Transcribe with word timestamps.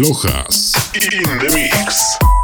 Lojas 0.00 0.72
in 0.94 1.22
the 1.38 1.50
mix. 1.52 2.39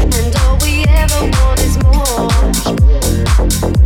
And 0.00 0.36
all 0.36 0.58
we 0.58 0.84
ever 0.88 1.30
want 1.30 1.60
is 1.60 1.78
more. 1.82 3.81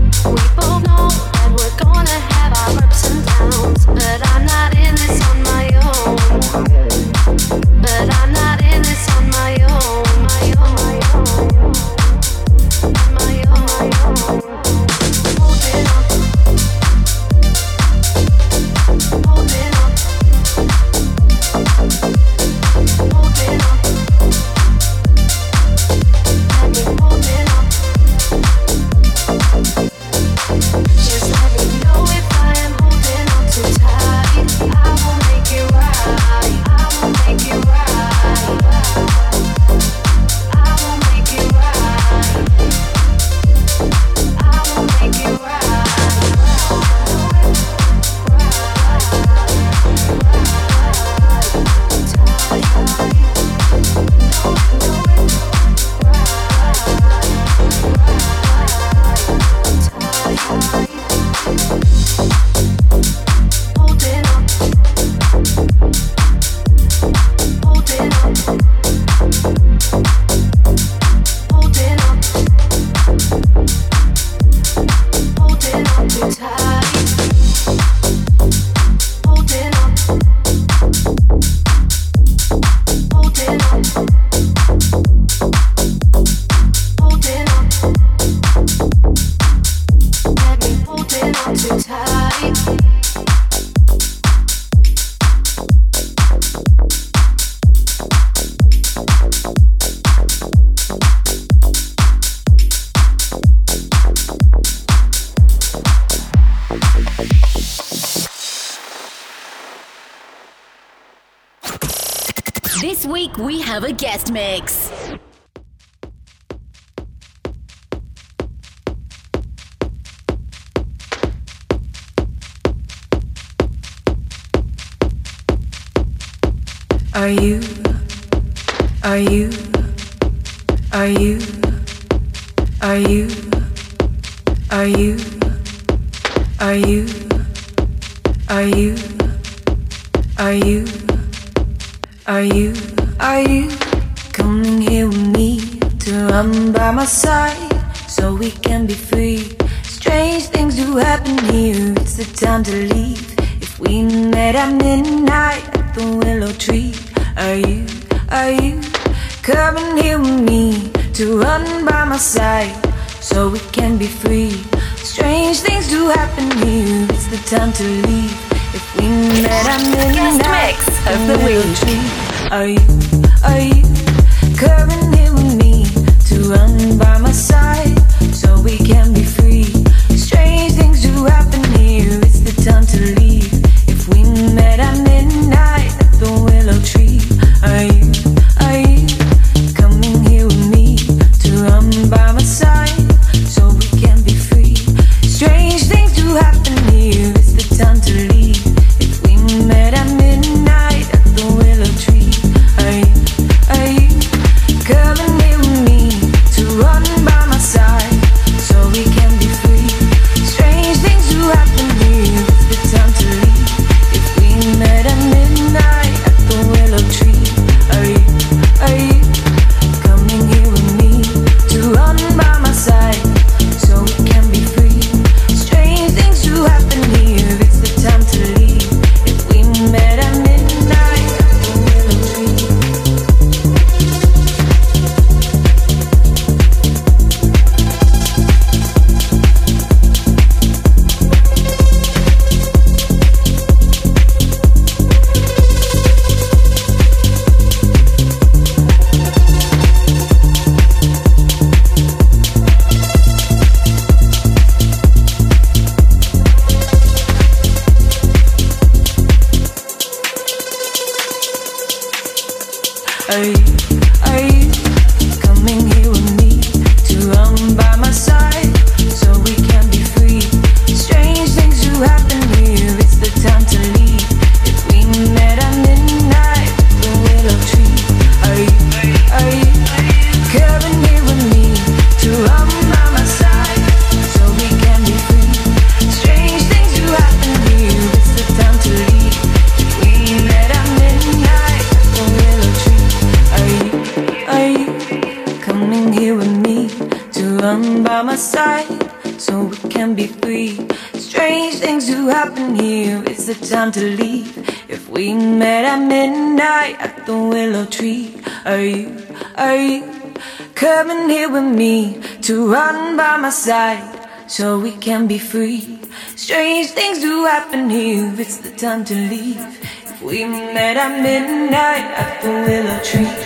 the 318.71 318.77
time 318.77 319.05
to 319.05 319.14
leave. 319.14 319.61
If 320.03 320.23
we 320.23 320.45
met 320.45 320.97
at 320.97 321.23
midnight 321.23 322.07
at 322.23 322.43
the 322.43 322.51
willow 322.51 322.99
tree. 323.03 323.45